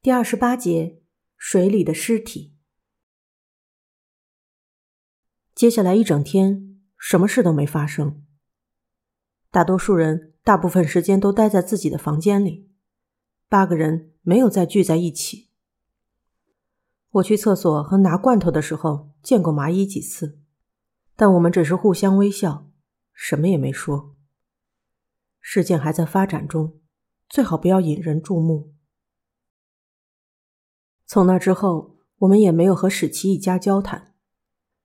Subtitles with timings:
[0.00, 1.02] 第二十八节，
[1.36, 2.54] 水里的尸体。
[5.56, 8.24] 接下来一整天，什么事都没发生。
[9.50, 12.70] 大多数人大部分时间都待在自己的房间里，
[13.48, 15.50] 八个人没有再聚在一起。
[17.10, 20.38] 我去厕所和拿罐头的时候见过麻衣几次，
[21.16, 22.70] 但我们只是互相微笑，
[23.12, 24.14] 什么也没说。
[25.40, 26.80] 事件还在发展中，
[27.28, 28.77] 最好不要引人注目。
[31.08, 34.12] 从那之后，我们也没有和史奇一家交谈。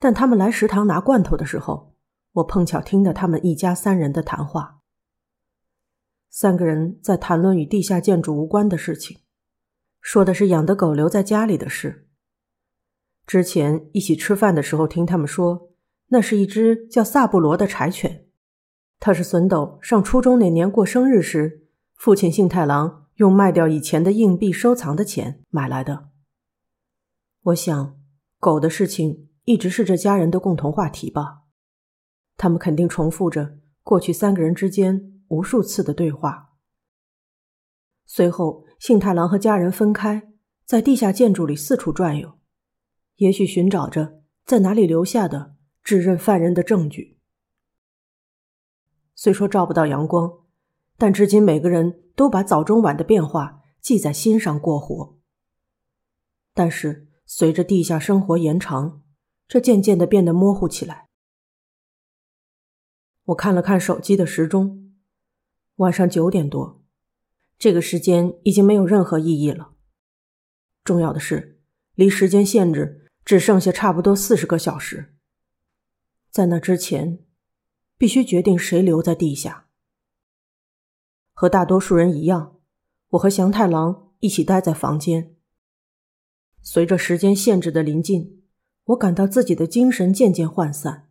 [0.00, 1.94] 但他们来食堂拿罐头的时候，
[2.32, 4.80] 我碰巧听到他们一家三人的谈话。
[6.28, 9.18] 三个人在谈论与地下建筑无关的事情，
[10.00, 12.08] 说的是养的狗留在家里的事。
[13.24, 15.70] 之前一起吃饭的时候，听他们说，
[16.08, 18.26] 那是一只叫萨布罗的柴犬，
[18.98, 26.10] 它是笋斗上初中那年过生日时，父亲幸太郎用卖掉以前的硬币收藏的钱买来的。
[27.42, 27.98] 我想，
[28.38, 31.42] 狗的事情一直是这家人的共同话题吧。
[32.36, 36.54] 他们肯定重复着过去三个人之间无数次的对话。
[38.06, 40.30] 随后，幸太郎和家人分开，
[40.64, 42.38] 在地下建筑里四处转悠，
[43.16, 47.18] 也许寻找着在哪里留下的指认犯人的证据。
[49.16, 50.44] 虽说照不到阳光，
[50.98, 55.16] 但至今每个人都把早中晚的变化记在心上过活。
[56.52, 57.06] 但是。
[57.30, 59.02] 随着地下生活延长，
[59.46, 61.10] 这渐渐的变得模糊起来。
[63.24, 64.94] 我看了看手机的时钟，
[65.76, 66.82] 晚上九点多，
[67.58, 69.74] 这个时间已经没有任何意义了。
[70.82, 71.60] 重要的是，
[71.94, 75.14] 离时间限制只剩下差不多四十个小时。
[76.30, 77.18] 在那之前，
[77.98, 79.67] 必须决定谁留在地下。
[81.40, 82.56] 和大多数人一样，
[83.10, 85.36] 我和祥太郎一起待在房间。
[86.62, 88.42] 随着时间限制的临近，
[88.86, 91.10] 我感到自己的精神渐渐涣散。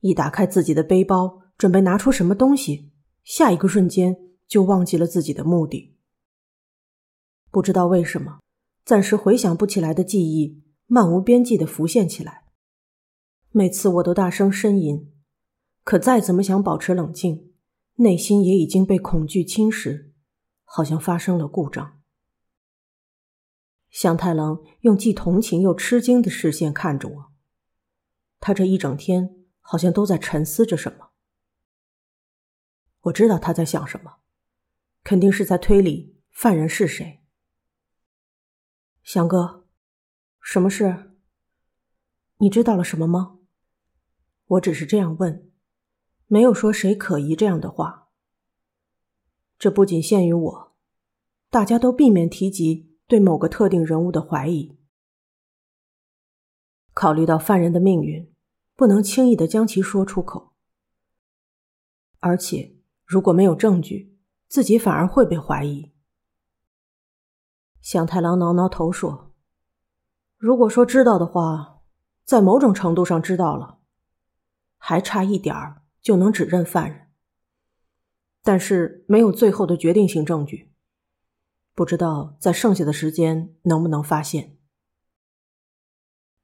[0.00, 2.90] 一打开自己的背包，准备拿出什么东西，
[3.22, 4.16] 下一个瞬间
[4.48, 5.96] 就忘记了自己的目的。
[7.52, 8.40] 不知道为什么，
[8.84, 12.46] 暂时回想不起来的记忆漫无边际的浮现起来。
[13.52, 15.12] 每次我都大声呻吟，
[15.84, 17.51] 可再怎么想保持冷静，
[18.02, 20.10] 内心也已经被恐惧侵蚀，
[20.64, 22.00] 好像发生了故障。
[23.90, 27.32] 祥太郎用既同情又吃惊的视线看着我，
[28.40, 31.10] 他这一整天好像都在沉思着什么。
[33.02, 34.16] 我知道他在想什么，
[35.04, 37.22] 肯定是在推理犯人是谁。
[39.02, 39.66] 祥哥，
[40.40, 41.12] 什么事？
[42.38, 43.38] 你知道了什么吗？
[44.46, 45.51] 我只是这样问，
[46.32, 48.08] 没有说谁可疑这样的话。
[49.58, 50.72] 这不仅限于我，
[51.50, 52.88] 大家都避免提及。
[53.06, 54.78] 对某个特定人物的怀疑，
[56.94, 58.32] 考虑到犯人的命运，
[58.74, 60.54] 不能轻易的将其说出口。
[62.20, 64.16] 而且，如果没有证据，
[64.48, 65.92] 自己反而会被怀疑。
[67.82, 69.34] 向太郎挠挠头说
[70.38, 71.82] ：“如果说知道的话，
[72.24, 73.80] 在某种程度上知道了，
[74.78, 77.08] 还差一点儿就能指认犯人，
[78.42, 80.70] 但是没有最后的决定性证据。”
[81.74, 84.58] 不知道在剩下的时间能不能发现。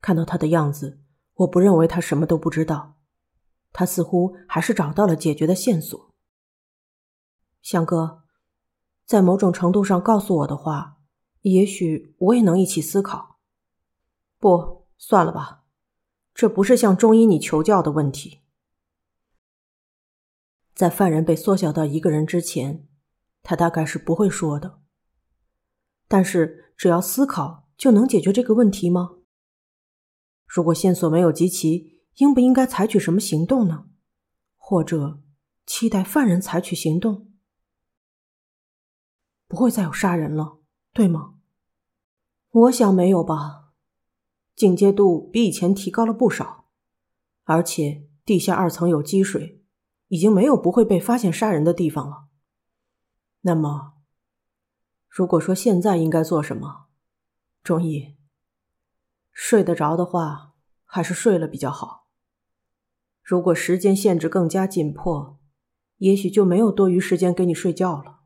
[0.00, 1.02] 看到他的样子，
[1.34, 2.96] 我不认为他什么都不知道，
[3.70, 6.14] 他似乎还是找到了解决的线索。
[7.60, 8.22] 香哥，
[9.04, 10.96] 在某种程度上告诉我的话，
[11.42, 13.38] 也许我也能一起思考。
[14.38, 15.64] 不，算了吧，
[16.32, 18.40] 这不是向中医你求教的问题。
[20.80, 22.88] 在犯人被缩小到一个人之前，
[23.42, 24.80] 他大概是不会说的。
[26.08, 29.16] 但是，只要思考就能解决这个问题吗？
[30.46, 33.90] 如果线索没有集齐，应不应该采取什么行动呢？
[34.56, 35.20] 或者
[35.66, 37.30] 期待犯人采取行动？
[39.46, 40.60] 不会再有杀人了，
[40.94, 41.34] 对吗？
[42.48, 43.74] 我想没有吧。
[44.56, 46.70] 警戒度比以前提高了不少，
[47.44, 49.59] 而且地下二层有积水，
[50.10, 52.28] 已经没有不会被发现杀人的地方了。
[53.40, 53.94] 那么。
[55.08, 56.86] 如果说现在应该做什么，
[57.64, 58.16] 钟意，
[59.32, 60.54] 睡得着的话，
[60.84, 62.06] 还是睡了比较好。
[63.20, 65.40] 如果时间限制更加紧迫，
[65.96, 68.20] 也许就没有多余时间给你睡觉了。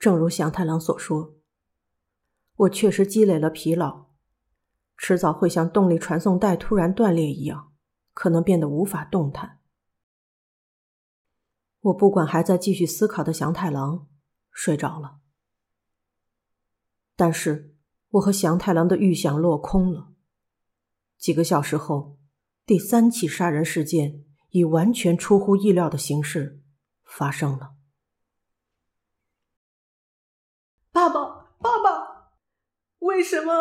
[0.00, 1.36] 正如祥太郎所说，
[2.56, 4.06] 我确实积累了疲劳，
[4.96, 7.72] 迟早会像动力传送带突然断裂一样，
[8.18, 9.60] 可能变得无法动弹。
[11.82, 14.08] 我不管还在继续思考的祥太郎，
[14.50, 15.20] 睡着了。
[17.14, 17.76] 但是
[18.08, 20.08] 我和祥太郎的预想落空了。
[21.16, 22.18] 几个小时后，
[22.66, 26.60] 第三起杀人事件以完全出乎意料的形式
[27.04, 27.76] 发生了。
[30.90, 32.32] 爸爸，爸爸，
[32.98, 33.52] 为什么？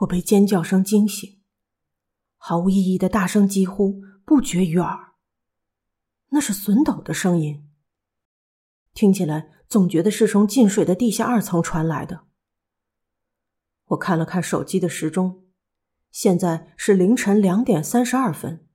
[0.00, 1.41] 我被尖叫声惊醒，
[2.44, 5.12] 毫无意义的大声疾呼不绝于耳。
[6.30, 7.70] 那是笋斗的声音，
[8.92, 12.24] 听起来总觉得是从进水的地下二层传来的。
[13.84, 15.44] 我看了看手机的时钟，
[16.10, 18.66] 现在是凌晨两点三十二分。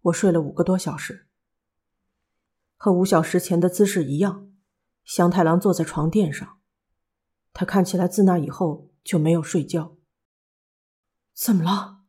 [0.00, 1.28] 我睡了五个多小时，
[2.76, 4.50] 和五小时前的姿势一样。
[5.04, 6.58] 香太郎坐在床垫上，
[7.52, 9.96] 他看起来自那以后就没有睡觉。
[11.32, 12.05] 怎么了？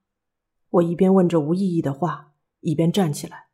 [0.77, 3.47] 我一边问着无意义的话，一边站起来。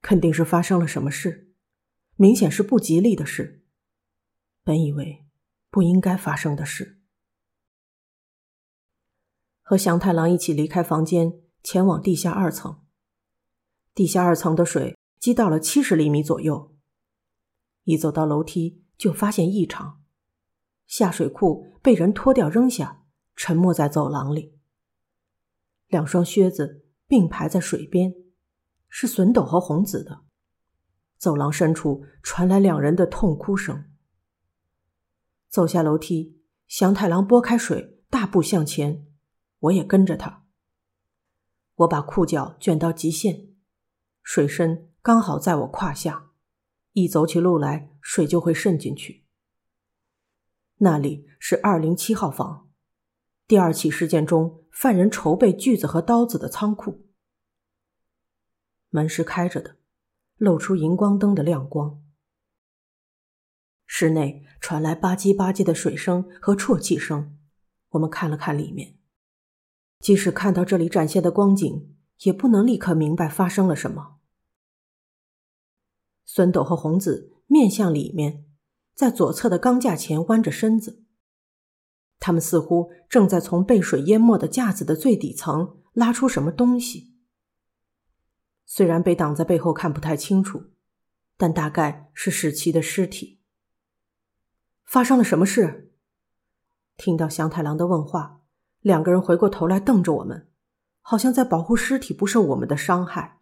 [0.00, 1.52] 肯定是发生了什么事，
[2.16, 3.64] 明显是不吉利的事。
[4.62, 5.26] 本以为
[5.70, 7.00] 不应该发生的事。
[9.62, 12.80] 和祥太郎一起离开房间，前往地下二层。
[13.94, 16.74] 地下二层的水积到了七十厘米左右。
[17.84, 20.00] 一走到楼梯，就发现异常，
[20.86, 23.04] 下水库被人脱掉扔下，
[23.34, 24.57] 沉没在走廊里。
[25.88, 28.14] 两双靴子并排在水边，
[28.88, 30.22] 是笋斗和红子的。
[31.16, 33.90] 走廊深处传来两人的痛哭声。
[35.48, 39.06] 走下楼梯，祥太郎拨开水，大步向前，
[39.58, 40.44] 我也跟着他。
[41.76, 43.48] 我把裤脚卷到极限，
[44.22, 46.26] 水深刚好在我胯下。
[46.92, 49.24] 一走起路来，水就会渗进去。
[50.78, 52.68] 那里是二零七号房，
[53.46, 57.04] 第二起事件中犯人筹备锯子和刀子的仓库。
[58.90, 59.74] 门是开着的，
[60.36, 62.00] 露出荧光灯的亮光。
[63.86, 67.36] 室内传来吧唧吧唧的水声和啜泣声。
[67.88, 68.96] 我们看了看里面，
[69.98, 74.18] 即使看到这里展现的光景，也不能立刻明白发生了什么。
[76.24, 78.44] 孙斗和红子面向里面，
[78.94, 81.02] 在左侧的钢架前弯着身子。
[82.18, 87.14] 他们似乎正在从被水淹没的架子的最底层拉出什么东西。
[88.66, 90.72] 虽然被挡在背后看不太清楚，
[91.36, 93.40] 但大概是史奇的尸体。
[94.84, 95.92] 发生了什么事？
[96.96, 98.42] 听到祥太郎的问话，
[98.80, 100.50] 两个人回过头来瞪着我们，
[101.00, 103.40] 好像在保护尸体不受我们的伤害。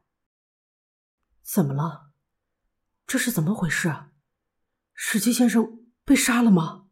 [1.43, 2.11] 怎么了？
[3.07, 3.93] 这是怎么回事？
[4.93, 6.86] 史奇先生被杀了吗？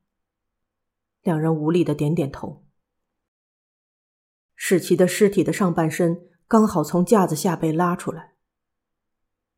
[1.25, 2.65] 两人无力的点点头。
[4.55, 8.35] 史奇的尸体的上半身刚好从架子下被拉出来，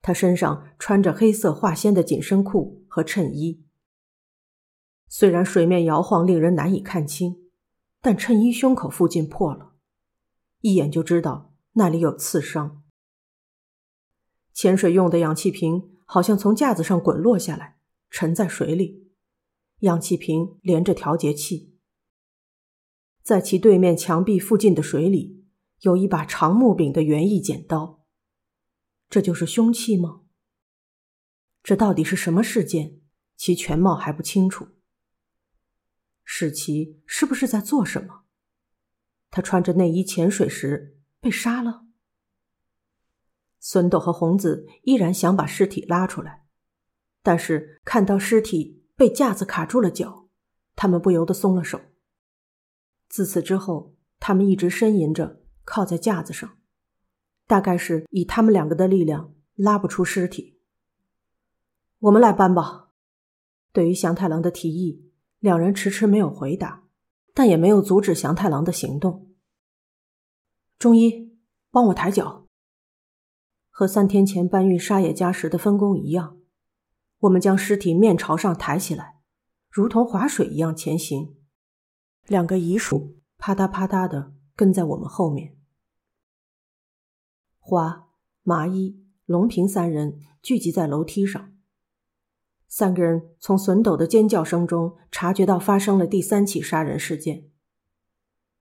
[0.01, 3.63] 他身上穿着黑色化纤的紧身裤和衬衣。
[5.07, 7.51] 虽然水面摇晃，令人难以看清，
[8.01, 9.75] 但衬衣胸口附近破了，
[10.63, 12.83] 一眼就知道那里有刺伤。
[14.55, 15.93] 潜水用的氧气瓶。
[16.09, 17.79] 好像从架子上滚落下来，
[18.11, 19.06] 沉在水里。
[19.81, 21.75] 氧气瓶连着调节器，
[23.23, 25.45] 在其对面墙壁附近的水里
[25.81, 28.05] 有一把长木柄的园艺剪刀。
[29.09, 30.23] 这就是凶器吗？
[31.63, 33.01] 这到底是什么事件？
[33.37, 34.69] 其全貌还不清楚。
[36.25, 38.23] 史奇是不是在做什么？
[39.31, 41.85] 他穿着内衣潜水时被杀了？
[43.61, 46.47] 孙斗和红子依然想把尸体拉出来，
[47.23, 50.29] 但是看到尸体被架子卡住了脚，
[50.75, 51.81] 他们不由得松了手。
[53.09, 56.57] 自此之后，他们一直呻吟着靠在架子上，
[57.47, 60.59] 大概是以他们两个的力量拉不出尸体。
[61.99, 62.89] 我们来搬吧。
[63.73, 66.85] 对于祥太郎的提议，两人迟迟没有回答，
[67.35, 69.35] 但也没有阻止祥太郎的行动。
[70.79, 71.37] 中医，
[71.71, 72.47] 帮我抬脚。
[73.69, 76.36] 和三天前搬运沙野家时的分工一样，
[77.21, 79.21] 我们将尸体面朝上抬起来，
[79.71, 81.37] 如同划水一样前行。
[82.27, 85.57] 两个遗属啪嗒啪嗒的跟在我们后面。
[87.59, 88.09] 花、
[88.43, 91.53] 麻衣、龙平三人聚集在楼梯上。
[92.69, 97.49] 三个人从笋斗的尖叫声中察觉到发生了第三起杀人事件，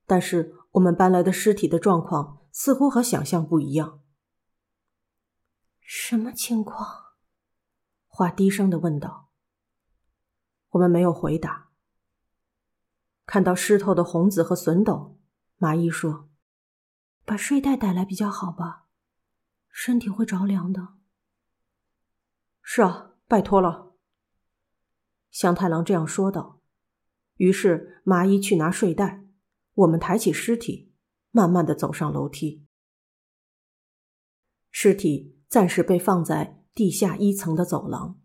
[0.05, 4.01] 但是我们搬来的尸体的状况似乎和想象不一样。
[5.81, 7.04] 什么情况？
[8.15, 9.27] 话低声的问道。
[10.69, 11.69] 我们没有回答。
[13.25, 15.19] 看到湿透的红子和笋斗，
[15.57, 16.29] 麻衣说
[17.25, 18.85] ：“把睡袋带来比较好吧，
[19.69, 20.93] 身体会着凉的。”
[22.63, 23.97] 是啊，拜托了。
[25.29, 26.61] 香太郎这样说道。
[27.35, 29.25] 于是麻衣去拿睡袋，
[29.73, 30.93] 我们抬起尸体，
[31.31, 32.65] 慢慢的走上楼梯。
[34.71, 38.19] 尸体暂时被放在地下一层的走廊。